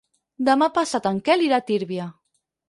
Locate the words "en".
1.09-1.19